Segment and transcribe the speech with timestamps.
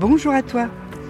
[0.00, 0.68] Bonjour à toi,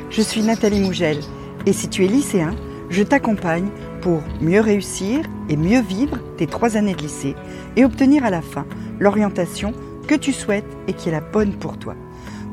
[0.08, 1.18] je suis Nathalie Mougel
[1.66, 2.56] et si tu es lycéen,
[2.88, 3.68] je t'accompagne
[4.00, 7.36] pour mieux réussir et mieux vivre tes trois années de lycée
[7.76, 8.64] et obtenir à la fin
[8.98, 9.74] l'orientation
[10.06, 11.96] que tu souhaites et qui est la bonne pour toi.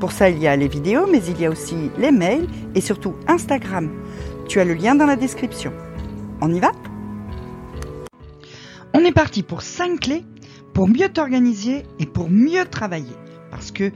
[0.01, 2.81] Pour ça, il y a les vidéos, mais il y a aussi les mails et
[2.81, 3.89] surtout Instagram.
[4.49, 5.71] Tu as le lien dans la description.
[6.41, 6.73] On y va?
[8.93, 10.25] On est parti pour 5 clés
[10.73, 13.15] pour mieux t'organiser et pour mieux travailler.
[13.51, 13.93] Parce que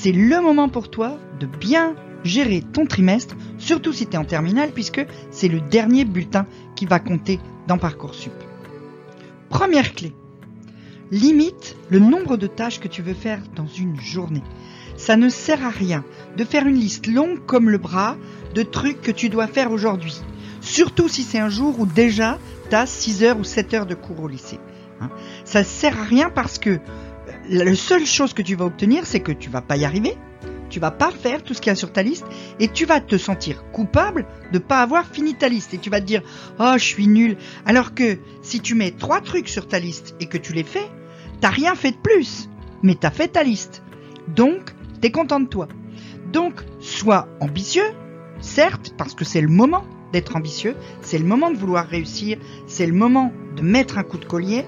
[0.00, 4.24] c'est le moment pour toi de bien gérer ton trimestre, surtout si tu es en
[4.24, 8.32] terminale, puisque c'est le dernier bulletin qui va compter dans Parcoursup.
[9.48, 10.12] Première clé,
[11.10, 14.44] limite le nombre de tâches que tu veux faire dans une journée.
[14.96, 16.04] Ça ne sert à rien
[16.36, 18.16] de faire une liste longue comme le bras
[18.54, 20.20] de trucs que tu dois faire aujourd'hui.
[20.60, 22.38] Surtout si c'est un jour où déjà
[22.70, 24.60] tu as 6 heures ou 7 heures de cours au lycée.
[25.00, 25.10] Hein.
[25.44, 26.78] Ça sert à rien parce que
[27.48, 30.16] la seule chose que tu vas obtenir, c'est que tu vas pas y arriver,
[30.68, 32.26] tu vas pas faire tout ce qu'il y a sur ta liste
[32.60, 36.00] et tu vas te sentir coupable de pas avoir fini ta liste et tu vas
[36.00, 36.22] te dire
[36.58, 40.26] "Oh, je suis nul." Alors que si tu mets trois trucs sur ta liste et
[40.26, 40.88] que tu les fais,
[41.40, 42.48] t'as rien fait de plus,
[42.82, 43.82] mais tu as fait ta liste.
[44.28, 45.68] Donc, tu es content de toi.
[46.32, 47.90] Donc, sois ambitieux,
[48.40, 52.86] certes, parce que c'est le moment d'être ambitieux, c'est le moment de vouloir réussir, c'est
[52.86, 54.66] le moment de mettre un coup de collier,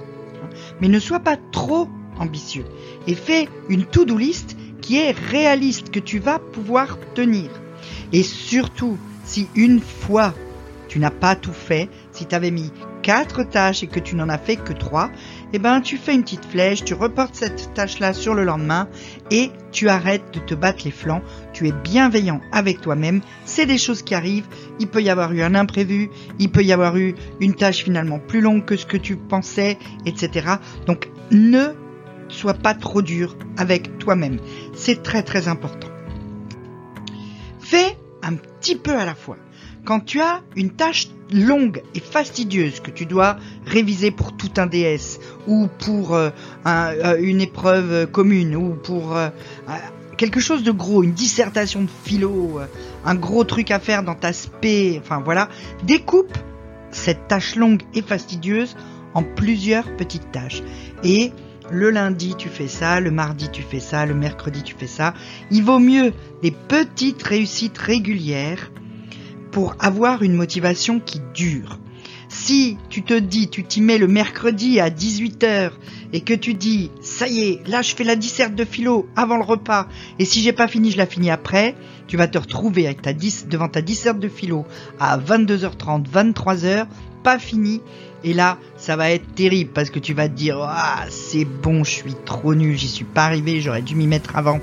[0.81, 1.89] mais ne sois pas trop
[2.21, 2.65] ambitieux
[3.07, 7.51] et fais une to-do list qui est réaliste, que tu vas pouvoir tenir.
[8.13, 10.35] Et surtout, si une fois
[10.89, 14.29] tu n'as pas tout fait, si tu avais mis quatre tâches et que tu n'en
[14.29, 15.09] as fait que trois,
[15.53, 18.89] eh ben tu fais une petite flèche, tu reportes cette tâche-là sur le lendemain
[19.31, 21.23] et tu arrêtes de te battre les flancs.
[21.53, 23.21] Tu es bienveillant avec toi-même.
[23.45, 24.49] C'est des choses qui arrivent.
[24.81, 26.11] Il peut y avoir eu un imprévu,
[26.41, 29.79] il peut y avoir eu une tâche finalement plus longue que ce que tu pensais,
[30.07, 30.55] etc.
[30.87, 31.69] Donc ne
[32.31, 34.39] sois pas trop dur avec toi-même.
[34.75, 35.89] C'est très très important.
[37.61, 39.37] Fais un petit peu à la fois.
[39.85, 43.37] Quand tu as une tâche longue et fastidieuse que tu dois
[43.67, 46.31] réviser pour tout un DS ou pour euh,
[46.67, 49.29] euh, une épreuve commune ou pour euh,
[50.17, 52.61] quelque chose de gros, une dissertation de philo,
[53.05, 55.49] un gros truc à faire dans ta spé, enfin voilà,
[55.85, 56.37] découpe
[56.91, 58.77] cette tâche longue et fastidieuse
[59.15, 60.63] en plusieurs petites tâches
[61.05, 61.33] et
[61.71, 65.15] le lundi tu fais ça, le mardi tu fais ça, le mercredi tu fais ça.
[65.51, 68.71] Il vaut mieux des petites réussites régulières
[69.51, 71.79] pour avoir une motivation qui dure.
[72.33, 75.73] Si tu te dis, tu t'y mets le mercredi à 18h
[76.13, 79.37] et que tu dis, ça y est, là je fais la disserte de philo avant
[79.37, 79.89] le repas
[80.21, 81.75] et si j'ai pas fini, je la finis après,
[82.07, 82.89] tu vas te retrouver
[83.49, 84.65] devant ta disserte de philo
[85.01, 86.87] à 22h30, 23h,
[87.25, 87.81] pas fini
[88.23, 91.83] et là, ça va être terrible parce que tu vas te dire, ah, c'est bon,
[91.83, 94.61] je suis trop nul, j'y suis pas arrivé, j'aurais dû m'y mettre avant.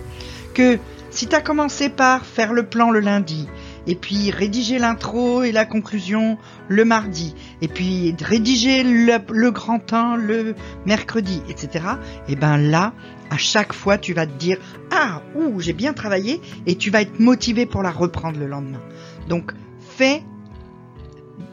[0.53, 0.79] Que
[1.09, 3.47] si tu as commencé par faire le plan le lundi,
[3.87, 6.37] et puis rédiger l'intro et la conclusion
[6.67, 10.55] le mardi, et puis rédiger le, grand 1 le
[10.85, 11.85] mercredi, etc.
[12.27, 12.93] Et ben là,
[13.29, 14.57] à chaque fois, tu vas te dire
[14.91, 18.81] ah ouh j'ai bien travaillé et tu vas être motivé pour la reprendre le lendemain.
[19.27, 20.23] Donc fais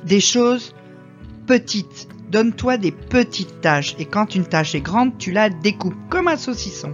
[0.05, 0.75] des choses
[1.47, 2.09] petites.
[2.31, 6.37] Donne-toi des petites tâches et quand une tâche est grande, tu la découpes comme un
[6.37, 6.93] saucisson.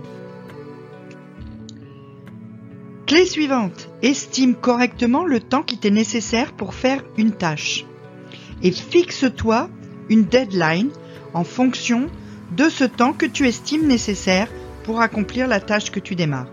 [3.10, 3.90] Clé suivante.
[4.02, 7.84] Estime correctement le temps qui t'est nécessaire pour faire une tâche.
[8.62, 9.68] Et fixe-toi
[10.08, 10.90] une deadline
[11.34, 12.06] en fonction
[12.56, 14.46] de ce temps que tu estimes nécessaire
[14.84, 16.52] pour accomplir la tâche que tu démarres.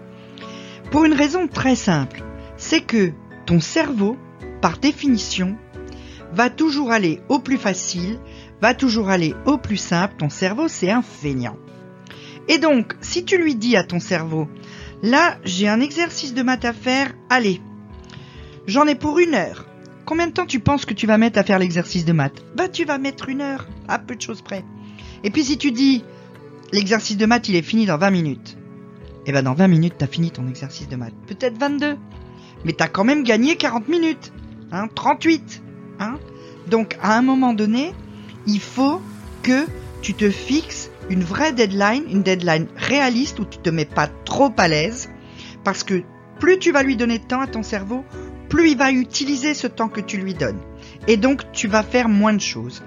[0.90, 2.24] Pour une raison très simple,
[2.58, 3.12] c'est que
[3.46, 4.18] ton cerveau,
[4.60, 5.56] par définition,
[6.34, 8.18] va toujours aller au plus facile,
[8.62, 10.16] va toujours aller au plus simple.
[10.18, 11.58] Ton cerveau, c'est un feignant.
[12.48, 14.48] Et donc, si tu lui dis à ton cerveau,
[15.04, 17.14] Là, j'ai un exercice de maths à faire.
[17.30, 17.62] Allez,
[18.66, 19.66] j'en ai pour une heure.
[20.06, 22.44] Combien de temps tu penses que tu vas mettre à faire l'exercice de maths?
[22.56, 24.64] Bah, tu vas mettre une heure, à peu de choses près.
[25.24, 26.04] Et puis si tu dis,
[26.72, 28.58] l'exercice de maths, il est fini dans 20 minutes.
[29.26, 31.14] Eh ben, dans 20 minutes, t'as fini ton exercice de maths.
[31.28, 31.98] Peut-être 22.
[32.64, 34.32] Mais t'as quand même gagné 40 minutes.
[34.72, 35.62] Hein 38.
[36.00, 36.18] Hein
[36.70, 37.94] Donc, à un moment donné,
[38.48, 39.02] il faut
[39.44, 39.66] que
[40.02, 44.52] tu te fixes une vraie deadline, une deadline réaliste où tu te mets pas trop
[44.58, 45.10] à l'aise,
[45.64, 46.04] parce que
[46.40, 48.04] plus tu vas lui donner de temps à ton cerveau,
[48.50, 50.60] plus il va utiliser ce temps que tu lui donnes.
[51.08, 52.84] Et donc tu vas faire moins de choses.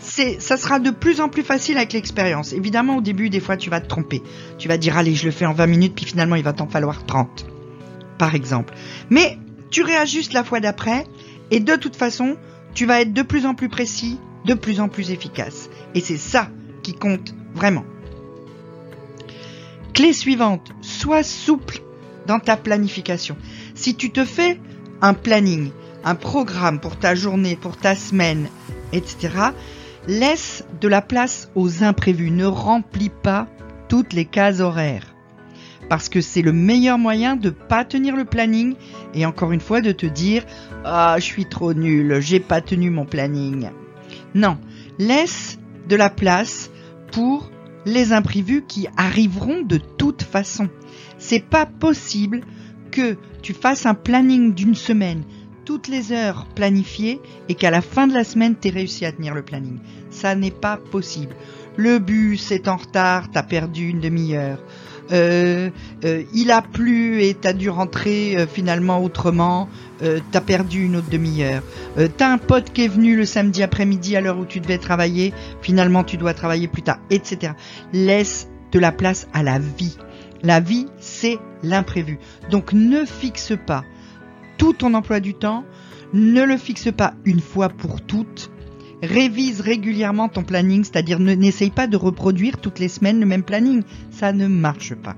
[0.00, 2.52] C'est, ça sera de plus en plus facile avec l'expérience.
[2.52, 4.20] Évidemment, au début, des fois, tu vas te tromper.
[4.58, 6.66] Tu vas dire, allez, je le fais en 20 minutes, puis finalement, il va t'en
[6.66, 7.46] falloir 30.
[8.18, 8.74] Par exemple.
[9.10, 9.38] Mais
[9.70, 11.06] tu réajustes la fois d'après,
[11.52, 12.36] et de toute façon,
[12.74, 15.70] tu vas être de plus en plus précis, de plus en plus efficace.
[15.94, 16.48] Et c'est ça
[16.82, 17.84] qui compte Vraiment.
[19.94, 21.82] Clé suivante, sois souple
[22.26, 23.36] dans ta planification.
[23.74, 24.58] Si tu te fais
[25.00, 25.70] un planning,
[26.04, 28.48] un programme pour ta journée, pour ta semaine,
[28.92, 29.30] etc.,
[30.08, 32.30] laisse de la place aux imprévus.
[32.30, 33.48] Ne remplis pas
[33.88, 35.14] toutes les cases horaires.
[35.88, 38.74] Parce que c'est le meilleur moyen de pas tenir le planning
[39.14, 40.44] et encore une fois de te dire
[40.84, 43.68] ah je suis trop nul, j'ai pas tenu mon planning.
[44.34, 44.58] Non,
[44.98, 45.58] laisse
[45.88, 46.70] de la place
[47.12, 47.50] pour
[47.86, 50.68] les imprévus qui arriveront de toute façon.
[51.18, 52.42] C'est pas possible
[52.90, 55.24] que tu fasses un planning d'une semaine,
[55.64, 59.12] toutes les heures planifiées et qu'à la fin de la semaine tu aies réussi à
[59.12, 59.78] tenir le planning.
[60.10, 61.34] Ça n'est pas possible.
[61.76, 64.62] Le bus est en retard, t'as perdu une demi-heure.
[65.10, 65.70] Euh,
[66.04, 69.68] euh, il a plu et t'as dû rentrer euh, finalement autrement,
[70.32, 71.62] t'as perdu une autre demi-heure.
[72.16, 75.32] t'as un pote qui est venu le samedi après-midi à l'heure où tu devais travailler,
[75.60, 77.52] finalement tu dois travailler plus tard, etc.
[77.92, 79.96] Laisse de la place à la vie.
[80.42, 82.18] La vie, c'est l'imprévu.
[82.50, 83.84] Donc ne fixe pas
[84.58, 85.64] tout ton emploi du temps,
[86.12, 88.51] ne le fixe pas une fois pour toutes,
[89.02, 93.82] Révise régulièrement ton planning, c'est-à-dire n'essaye pas de reproduire toutes les semaines le même planning.
[94.12, 95.16] Ça ne marche pas.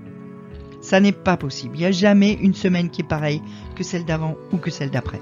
[0.80, 1.76] Ça n'est pas possible.
[1.76, 3.42] Il n'y a jamais une semaine qui est pareille
[3.76, 5.20] que celle d'avant ou que celle d'après.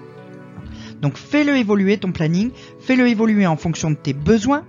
[1.01, 4.65] Donc fais-le évoluer ton planning, fais-le évoluer en fonction de tes besoins.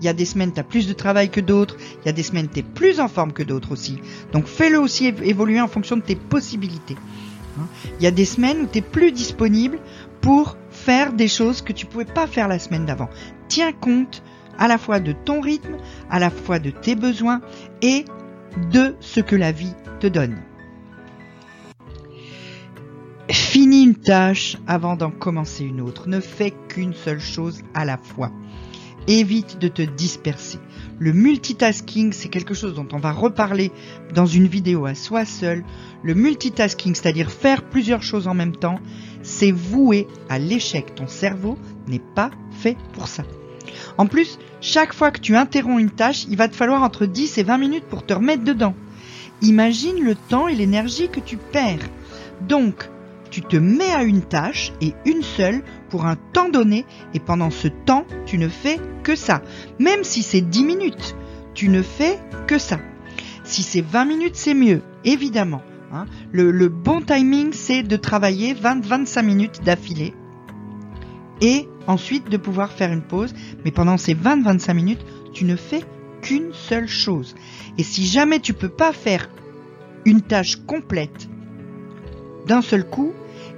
[0.00, 1.76] Il y a des semaines, tu as plus de travail que d'autres.
[2.02, 3.98] Il y a des semaines, tu es plus en forme que d'autres aussi.
[4.32, 6.96] Donc fais-le aussi évoluer en fonction de tes possibilités.
[7.58, 7.66] Hein.
[7.98, 9.78] Il y a des semaines où tu es plus disponible
[10.20, 13.10] pour faire des choses que tu pouvais pas faire la semaine d'avant.
[13.48, 14.22] Tiens compte
[14.58, 15.76] à la fois de ton rythme,
[16.10, 17.40] à la fois de tes besoins
[17.82, 18.04] et
[18.72, 20.36] de ce que la vie te donne.
[23.30, 26.08] Finis une tâche avant d'en commencer une autre.
[26.08, 28.32] Ne fais qu'une seule chose à la fois.
[29.06, 30.58] Évite de te disperser.
[30.98, 33.72] Le multitasking, c'est quelque chose dont on va reparler
[34.14, 35.64] dans une vidéo à soi seul.
[36.02, 38.80] Le multitasking, c'est-à-dire faire plusieurs choses en même temps,
[39.22, 40.94] c'est voué à l'échec.
[40.94, 43.24] Ton cerveau n'est pas fait pour ça.
[43.98, 47.38] En plus, chaque fois que tu interromps une tâche, il va te falloir entre 10
[47.38, 48.74] et 20 minutes pour te remettre dedans.
[49.42, 51.88] Imagine le temps et l'énergie que tu perds.
[52.42, 52.88] Donc,
[53.30, 56.84] tu te mets à une tâche et une seule pour un temps donné
[57.14, 59.42] et pendant ce temps, tu ne fais que ça.
[59.78, 61.16] Même si c'est 10 minutes,
[61.54, 62.80] tu ne fais que ça.
[63.44, 65.62] Si c'est 20 minutes, c'est mieux, évidemment.
[65.92, 66.06] Hein.
[66.32, 70.14] Le, bon timing, c'est de travailler 20-25 minutes d'affilée
[71.40, 73.34] et ensuite de pouvoir faire une pause.
[73.64, 75.82] Mais pendant ces 20-25 minutes, tu ne fais
[76.22, 77.34] qu'une seule chose.
[77.78, 79.28] Et si jamais tu peux pas faire
[80.04, 81.28] une tâche complète
[82.46, 83.12] d'un seul coup,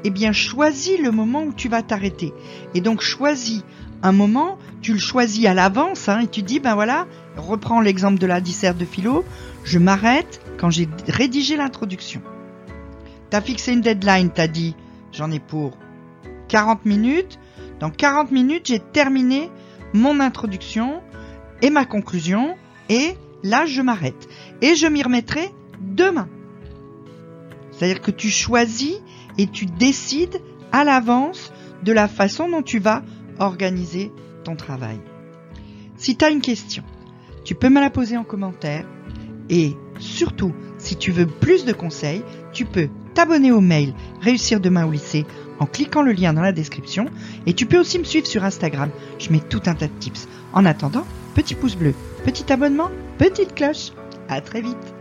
[0.04, 2.32] eh bien choisis le moment où tu vas t'arrêter.
[2.74, 3.62] Et donc choisis
[4.02, 7.06] un moment, tu le choisis à l'avance, hein, et tu dis, ben voilà,
[7.36, 9.24] reprends l'exemple de la disserte de philo,
[9.64, 12.20] je m'arrête quand j'ai rédigé l'introduction.
[13.30, 14.74] T'as fixé une deadline, t'as dit,
[15.12, 15.78] j'en ai pour
[16.48, 17.38] 40 minutes.
[17.80, 19.50] Dans 40 minutes, j'ai terminé
[19.94, 21.00] mon introduction
[21.62, 22.56] et ma conclusion,
[22.88, 24.28] et là, je m'arrête.
[24.60, 25.50] Et je m'y remettrai
[25.80, 26.28] demain.
[27.70, 28.96] C'est-à-dire que tu choisis
[29.38, 30.40] et tu décides
[30.72, 31.52] à l'avance
[31.82, 33.02] de la façon dont tu vas
[33.38, 34.12] organiser
[34.42, 34.98] ton travail.
[35.96, 36.82] Si tu as une question,
[37.44, 38.86] tu peux me la poser en commentaire
[39.48, 42.22] et surtout, si tu veux plus de conseils,
[42.52, 45.26] tu peux t'abonner au mail Réussir demain au lycée
[45.58, 47.06] en cliquant le lien dans la description
[47.46, 48.90] et tu peux aussi me suivre sur Instagram.
[49.18, 50.28] Je mets tout un tas de tips.
[50.52, 51.94] En attendant, petit pouce bleu,
[52.24, 53.92] petit abonnement, petite cloche.
[54.28, 54.94] À très vite.